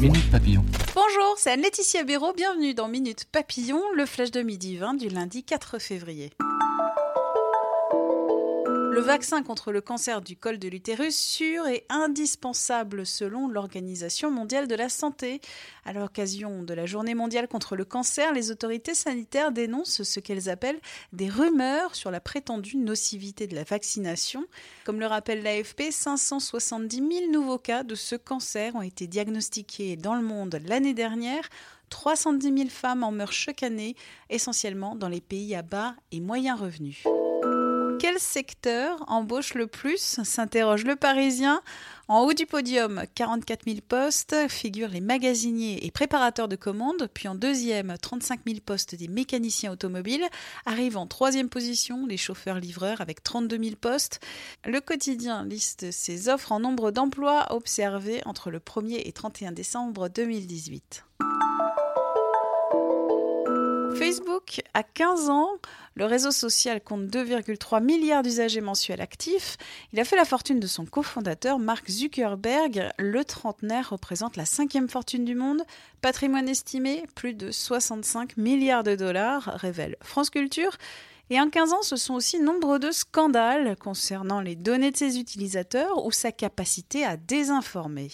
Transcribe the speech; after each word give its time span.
Minute 0.00 0.30
Papillon. 0.30 0.64
Bonjour, 0.94 1.34
c'est 1.38 1.50
Anne-Laetitia 1.50 2.04
Béraud. 2.04 2.32
Bienvenue 2.32 2.72
dans 2.72 2.86
Minute 2.86 3.24
Papillon, 3.32 3.82
le 3.96 4.06
flash 4.06 4.30
de 4.30 4.42
midi 4.42 4.76
20 4.76 4.94
du 4.94 5.08
lundi 5.08 5.42
4 5.42 5.80
février. 5.80 6.30
Le 8.98 9.04
vaccin 9.04 9.44
contre 9.44 9.70
le 9.70 9.80
cancer 9.80 10.20
du 10.20 10.36
col 10.36 10.58
de 10.58 10.66
l'utérus 10.66 11.16
sûr 11.16 11.68
et 11.68 11.86
indispensable 11.88 13.06
selon 13.06 13.46
l'Organisation 13.46 14.28
mondiale 14.28 14.66
de 14.66 14.74
la 14.74 14.88
santé. 14.88 15.40
À 15.84 15.92
l'occasion 15.92 16.64
de 16.64 16.74
la 16.74 16.84
journée 16.84 17.14
mondiale 17.14 17.46
contre 17.46 17.76
le 17.76 17.84
cancer, 17.84 18.32
les 18.32 18.50
autorités 18.50 18.94
sanitaires 18.94 19.52
dénoncent 19.52 20.02
ce 20.02 20.18
qu'elles 20.18 20.48
appellent 20.48 20.80
des 21.12 21.28
rumeurs 21.28 21.94
sur 21.94 22.10
la 22.10 22.18
prétendue 22.18 22.76
nocivité 22.76 23.46
de 23.46 23.54
la 23.54 23.62
vaccination. 23.62 24.44
Comme 24.84 24.98
le 24.98 25.06
rappelle 25.06 25.44
l'AFP, 25.44 25.92
570 25.92 26.96
000 26.96 27.30
nouveaux 27.30 27.58
cas 27.58 27.84
de 27.84 27.94
ce 27.94 28.16
cancer 28.16 28.74
ont 28.74 28.82
été 28.82 29.06
diagnostiqués 29.06 29.94
dans 29.94 30.16
le 30.16 30.22
monde 30.22 30.60
l'année 30.66 30.94
dernière. 30.94 31.48
310 31.90 32.52
000 32.52 32.68
femmes 32.68 33.04
en 33.04 33.12
meurent 33.12 33.32
chaque 33.32 33.62
année, 33.62 33.94
essentiellement 34.28 34.96
dans 34.96 35.08
les 35.08 35.20
pays 35.20 35.54
à 35.54 35.62
bas 35.62 35.94
et 36.10 36.18
moyens 36.20 36.60
revenus. 36.60 37.04
Quel 37.98 38.20
secteur 38.20 39.04
embauche 39.08 39.54
le 39.54 39.66
plus 39.66 40.20
s'interroge 40.22 40.84
le 40.84 40.94
Parisien. 40.94 41.62
En 42.06 42.20
haut 42.20 42.32
du 42.32 42.46
podium, 42.46 43.02
44 43.16 43.64
000 43.66 43.78
postes 43.86 44.36
figurent 44.48 44.90
les 44.90 45.00
magasiniers 45.00 45.84
et 45.84 45.90
préparateurs 45.90 46.46
de 46.46 46.54
commandes. 46.54 47.08
Puis 47.12 47.26
en 47.26 47.34
deuxième, 47.34 47.96
35 48.00 48.40
000 48.46 48.60
postes 48.64 48.94
des 48.94 49.08
mécaniciens 49.08 49.72
automobiles. 49.72 50.24
Arrivent 50.64 50.96
en 50.96 51.08
troisième 51.08 51.48
position 51.48 52.06
les 52.06 52.16
chauffeurs-livreurs 52.16 53.00
avec 53.00 53.24
32 53.24 53.58
000 53.62 53.76
postes. 53.80 54.20
Le 54.64 54.80
quotidien 54.80 55.44
liste 55.44 55.90
ses 55.90 56.28
offres 56.28 56.52
en 56.52 56.60
nombre 56.60 56.92
d'emplois 56.92 57.52
observés 57.52 58.22
entre 58.26 58.50
le 58.50 58.60
1er 58.60 59.02
et 59.04 59.12
31 59.12 59.50
décembre 59.52 60.08
2018. 60.08 61.04
Facebook 63.98 64.62
a 64.74 64.84
15 64.84 65.28
ans. 65.28 65.50
Le 65.96 66.04
réseau 66.04 66.30
social 66.30 66.80
compte 66.80 67.06
2,3 67.06 67.82
milliards 67.82 68.22
d'usagers 68.22 68.60
mensuels 68.60 69.00
actifs. 69.00 69.56
Il 69.92 69.98
a 69.98 70.04
fait 70.04 70.14
la 70.14 70.24
fortune 70.24 70.60
de 70.60 70.68
son 70.68 70.86
cofondateur 70.86 71.58
Mark 71.58 71.90
Zuckerberg. 71.90 72.90
Le 72.98 73.24
trentenaire 73.24 73.90
représente 73.90 74.36
la 74.36 74.44
cinquième 74.44 74.88
fortune 74.88 75.24
du 75.24 75.34
monde. 75.34 75.62
Patrimoine 76.00 76.48
estimé, 76.48 77.04
plus 77.16 77.34
de 77.34 77.50
65 77.50 78.36
milliards 78.36 78.84
de 78.84 78.94
dollars, 78.94 79.44
révèle 79.56 79.96
France 80.00 80.30
Culture. 80.30 80.76
Et 81.30 81.40
en 81.40 81.50
15 81.50 81.72
ans, 81.72 81.82
ce 81.82 81.96
sont 81.96 82.14
aussi 82.14 82.38
nombre 82.38 82.78
de 82.78 82.92
scandales 82.92 83.76
concernant 83.76 84.40
les 84.40 84.54
données 84.54 84.92
de 84.92 84.96
ses 84.96 85.18
utilisateurs 85.18 86.06
ou 86.06 86.12
sa 86.12 86.30
capacité 86.30 87.04
à 87.04 87.16
désinformer. 87.16 88.10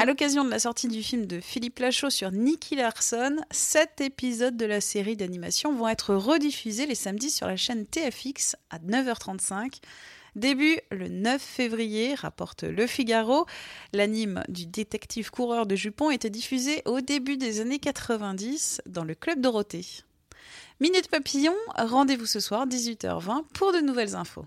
À 0.00 0.06
l'occasion 0.06 0.46
de 0.46 0.50
la 0.50 0.58
sortie 0.58 0.88
du 0.88 1.02
film 1.02 1.26
de 1.26 1.40
Philippe 1.40 1.78
Lachaud 1.78 2.08
sur 2.08 2.32
Nicky 2.32 2.74
Larson, 2.74 3.36
sept 3.50 4.00
épisodes 4.00 4.56
de 4.56 4.64
la 4.64 4.80
série 4.80 5.14
d'animation 5.14 5.74
vont 5.74 5.88
être 5.88 6.14
rediffusés 6.14 6.86
les 6.86 6.94
samedis 6.94 7.28
sur 7.28 7.46
la 7.46 7.56
chaîne 7.56 7.84
TFX 7.84 8.56
à 8.70 8.78
9h35. 8.78 9.82
Début 10.36 10.78
le 10.90 11.08
9 11.08 11.42
février, 11.42 12.14
rapporte 12.14 12.62
Le 12.62 12.86
Figaro. 12.86 13.44
L'anime 13.92 14.42
du 14.48 14.64
détective 14.64 15.30
coureur 15.30 15.66
de 15.66 15.76
jupons 15.76 16.10
était 16.10 16.30
diffusé 16.30 16.80
au 16.86 17.02
début 17.02 17.36
des 17.36 17.60
années 17.60 17.78
90 17.78 18.80
dans 18.86 19.04
le 19.04 19.14
Club 19.14 19.42
Dorothée. 19.42 19.84
Minute 20.80 21.08
Papillon, 21.08 21.52
rendez-vous 21.76 22.24
ce 22.24 22.40
soir 22.40 22.66
18h20 22.66 23.42
pour 23.52 23.74
de 23.74 23.80
nouvelles 23.80 24.14
infos. 24.16 24.46